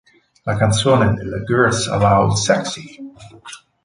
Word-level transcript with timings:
La 0.45 0.55
canzone 0.57 1.13
delle 1.13 1.43
Girls 1.45 1.85
Aloud 1.87 2.31
"Sexy! 2.35 2.97